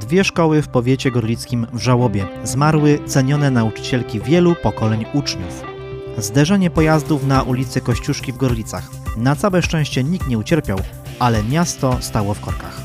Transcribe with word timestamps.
Dwie 0.00 0.24
szkoły 0.24 0.62
w 0.62 0.68
powiecie 0.68 1.10
gorlickim 1.10 1.66
w 1.72 1.80
żałobie. 1.80 2.26
Zmarły 2.44 2.98
cenione 3.06 3.50
nauczycielki 3.50 4.20
wielu 4.20 4.54
pokoleń 4.62 5.04
uczniów. 5.14 5.64
Zderzenie 6.18 6.70
pojazdów 6.70 7.26
na 7.26 7.42
ulicy 7.42 7.80
Kościuszki 7.80 8.32
w 8.32 8.36
Gorlicach. 8.36 8.90
Na 9.16 9.36
całe 9.36 9.62
szczęście 9.62 10.04
nikt 10.04 10.28
nie 10.28 10.38
ucierpiał, 10.38 10.78
ale 11.18 11.42
miasto 11.42 11.96
stało 12.00 12.34
w 12.34 12.40
korkach. 12.40 12.80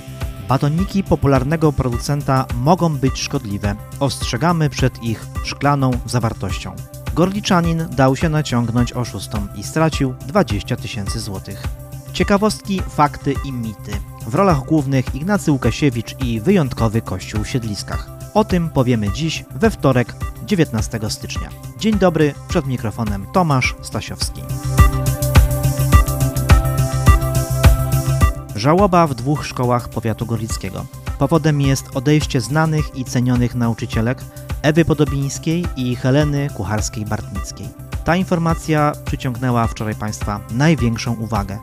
Batoniki 0.47 1.03
popularnego 1.03 1.73
producenta 1.73 2.45
mogą 2.55 2.97
być 2.97 3.19
szkodliwe. 3.19 3.75
Ostrzegamy 3.99 4.69
przed 4.69 5.03
ich 5.03 5.25
szklaną 5.43 5.91
zawartością. 6.05 6.75
Gorliczanin 7.19 7.87
dał 7.91 8.15
się 8.15 8.29
naciągnąć 8.29 8.93
oszustom 8.93 9.49
i 9.55 9.63
stracił 9.63 10.13
20 10.27 10.75
tysięcy 10.75 11.19
złotych. 11.19 11.63
Ciekawostki, 12.13 12.81
fakty 12.89 13.33
i 13.45 13.51
mity. 13.51 13.91
W 14.27 14.35
rolach 14.35 14.65
głównych 14.65 15.15
Ignacy 15.15 15.51
Łukasiewicz 15.51 16.15
i 16.19 16.41
wyjątkowy 16.41 17.01
kościół 17.01 17.43
w 17.43 17.49
Siedliskach. 17.49 18.09
O 18.33 18.43
tym 18.43 18.69
powiemy 18.69 19.11
dziś 19.11 19.45
we 19.55 19.69
wtorek 19.69 20.15
19 20.45 20.99
stycznia. 21.09 21.49
Dzień 21.79 21.99
dobry, 21.99 22.33
przed 22.47 22.67
mikrofonem 22.67 23.25
Tomasz 23.33 23.75
Stasiowski. 23.81 24.41
Żałoba 28.55 29.07
w 29.07 29.15
dwóch 29.15 29.45
szkołach 29.45 29.89
powiatu 29.89 30.25
gorlickiego. 30.25 30.85
Powodem 31.19 31.61
jest 31.61 31.95
odejście 31.95 32.41
znanych 32.41 32.95
i 32.95 33.05
cenionych 33.05 33.55
nauczycielek 33.55 34.21
Ewy 34.61 34.85
Podobińskiej 34.85 35.65
i 35.75 35.95
Heleny 35.95 36.49
Kucharskiej-Bartnickiej. 36.57 37.67
Ta 38.03 38.15
informacja 38.15 38.91
przyciągnęła 39.05 39.67
wczoraj 39.67 39.95
Państwa 39.95 40.39
największą 40.51 41.13
uwagę. 41.13 41.59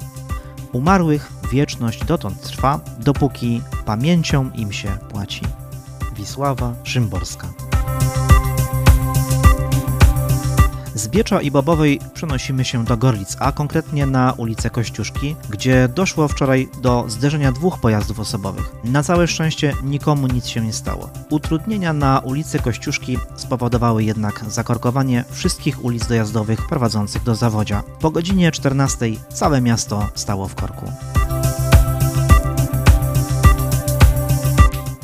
Umarłych 0.72 1.32
wieczność 1.52 2.04
dotąd 2.04 2.42
trwa, 2.42 2.80
dopóki 2.98 3.62
pamięcią 3.86 4.50
im 4.54 4.72
się 4.72 4.88
płaci. 5.08 5.42
Wisława 6.16 6.74
Szymborska. 6.84 7.48
Z 10.96 11.08
Biecza 11.08 11.40
i 11.40 11.50
Bobowej 11.50 12.00
przenosimy 12.14 12.64
się 12.64 12.84
do 12.84 12.96
Gorlic, 12.96 13.36
a 13.40 13.52
konkretnie 13.52 14.06
na 14.06 14.32
ulicę 14.32 14.70
Kościuszki, 14.70 15.36
gdzie 15.50 15.88
doszło 15.88 16.28
wczoraj 16.28 16.68
do 16.82 17.04
zderzenia 17.08 17.52
dwóch 17.52 17.80
pojazdów 17.80 18.20
osobowych. 18.20 18.72
Na 18.84 19.02
całe 19.02 19.26
szczęście 19.26 19.72
nikomu 19.84 20.26
nic 20.26 20.46
się 20.46 20.60
nie 20.60 20.72
stało. 20.72 21.10
Utrudnienia 21.30 21.92
na 21.92 22.18
ulicy 22.18 22.58
Kościuszki 22.58 23.18
spowodowały 23.36 24.04
jednak 24.04 24.44
zakorkowanie 24.48 25.24
wszystkich 25.30 25.84
ulic 25.84 26.06
dojazdowych 26.06 26.66
prowadzących 26.68 27.22
do 27.22 27.34
Zawodzia. 27.34 27.82
Po 28.00 28.10
godzinie 28.10 28.52
14 28.52 29.06
całe 29.34 29.60
miasto 29.60 30.08
stało 30.14 30.48
w 30.48 30.54
korku. 30.54 30.92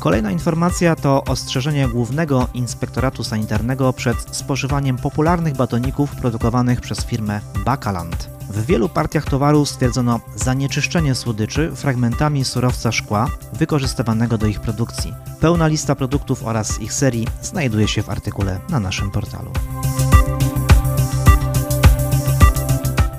Kolejna 0.03 0.31
informacja 0.31 0.95
to 0.95 1.23
ostrzeżenie 1.23 1.87
Głównego 1.87 2.47
Inspektoratu 2.53 3.23
Sanitarnego 3.23 3.93
przed 3.93 4.17
spożywaniem 4.35 4.97
popularnych 4.97 5.55
batoników 5.55 6.15
produkowanych 6.15 6.81
przez 6.81 7.05
firmę 7.05 7.41
Bakaland. 7.65 8.29
W 8.49 8.65
wielu 8.65 8.89
partiach 8.89 9.25
towaru 9.25 9.65
stwierdzono 9.65 10.19
zanieczyszczenie 10.35 11.15
słodyczy 11.15 11.71
fragmentami 11.75 12.45
surowca 12.45 12.91
szkła 12.91 13.27
wykorzystywanego 13.53 14.37
do 14.37 14.47
ich 14.47 14.59
produkcji. 14.59 15.13
Pełna 15.39 15.67
lista 15.67 15.95
produktów 15.95 16.47
oraz 16.47 16.81
ich 16.81 16.93
serii 16.93 17.27
znajduje 17.41 17.87
się 17.87 18.03
w 18.03 18.09
artykule 18.09 18.59
na 18.69 18.79
naszym 18.79 19.11
portalu. 19.11 19.51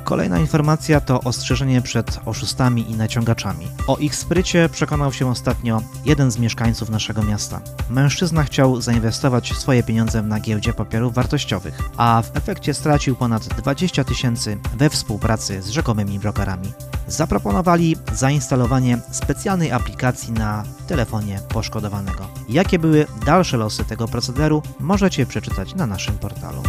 Kolejna 0.05 0.39
informacja 0.39 1.01
to 1.01 1.21
ostrzeżenie 1.21 1.83
przed 1.83 2.21
oszustami 2.25 2.91
i 2.91 2.97
naciągaczami. 2.97 3.67
O 3.87 3.97
ich 3.97 4.17
sprycie 4.17 4.69
przekonał 4.69 5.13
się 5.13 5.31
ostatnio 5.31 5.83
jeden 6.05 6.31
z 6.31 6.39
mieszkańców 6.39 6.91
naszego 6.91 7.23
miasta. 7.23 7.61
Mężczyzna 7.91 8.45
chciał 8.45 8.81
zainwestować 8.81 9.53
swoje 9.53 9.83
pieniądze 9.83 10.23
na 10.23 10.41
giełdzie 10.41 10.73
papierów 10.73 11.15
wartościowych, 11.15 11.79
a 11.97 12.23
w 12.23 12.37
efekcie 12.37 12.75
stracił 12.75 13.17
ponad 13.17 13.49
20 13.49 14.05
tysięcy 14.05 14.59
we 14.77 14.91
współpracy 14.91 15.63
z 15.63 15.69
rzekomymi 15.69 16.19
brokerami. 16.19 16.73
Zaproponowali 17.09 17.97
zainstalowanie 18.13 18.99
specjalnej 19.11 19.73
aplikacji 19.73 20.33
na 20.33 20.65
telefonie 20.87 21.41
poszkodowanego. 21.49 22.29
Jakie 22.49 22.79
były 22.79 23.07
dalsze 23.27 23.57
losy 23.57 23.85
tego 23.85 24.09
procederu, 24.09 24.63
możecie 24.81 25.27
przeczytać 25.27 25.75
na 25.75 25.87
naszym 25.87 26.19
portalu. 26.19 26.63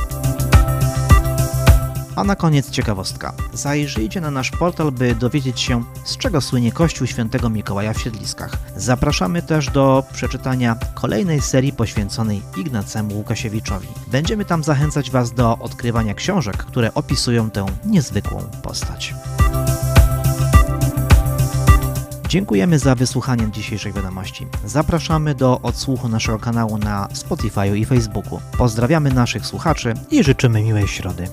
A 2.15 2.23
na 2.23 2.35
koniec 2.35 2.69
ciekawostka. 2.69 3.33
Zajrzyjcie 3.53 4.21
na 4.21 4.31
nasz 4.31 4.51
portal, 4.51 4.91
by 4.91 5.15
dowiedzieć 5.15 5.59
się, 5.59 5.83
z 6.03 6.17
czego 6.17 6.41
słynie 6.41 6.71
Kościół 6.71 7.07
Świętego 7.07 7.49
Mikołaja 7.49 7.93
w 7.93 8.01
Siedliskach. 8.01 8.57
Zapraszamy 8.75 9.41
też 9.41 9.69
do 9.69 10.03
przeczytania 10.13 10.75
kolejnej 10.93 11.41
serii 11.41 11.73
poświęconej 11.73 12.41
Ignacemu 12.57 13.15
Łukasiewiczowi. 13.15 13.87
Będziemy 14.07 14.45
tam 14.45 14.63
zachęcać 14.63 15.11
Was 15.11 15.31
do 15.31 15.57
odkrywania 15.57 16.13
książek, 16.13 16.57
które 16.57 16.93
opisują 16.93 17.51
tę 17.51 17.65
niezwykłą 17.85 18.43
postać. 18.63 19.13
Dziękujemy 22.27 22.79
za 22.79 22.95
wysłuchanie 22.95 23.51
dzisiejszej 23.51 23.93
wiadomości. 23.93 24.47
Zapraszamy 24.65 25.35
do 25.35 25.61
odsłuchu 25.61 26.09
naszego 26.09 26.39
kanału 26.39 26.77
na 26.77 27.07
Spotify 27.13 27.77
i 27.77 27.85
Facebooku. 27.85 28.41
Pozdrawiamy 28.57 29.13
naszych 29.13 29.45
słuchaczy 29.45 29.93
i 30.11 30.23
życzymy 30.23 30.63
miłej 30.63 30.87
środy. 30.87 31.27